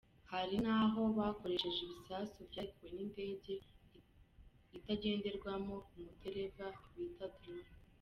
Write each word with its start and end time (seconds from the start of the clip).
Hari 0.31 0.55
n'aho 0.65 1.01
bakoresheje 1.17 1.79
ibisasu 1.83 2.37
vyarekuwe 2.49 2.89
n'indege 2.95 3.53
itagenderamwo 4.77 5.75
umudereva 5.95 6.65
bita 6.95 7.25
drone. 7.35 7.69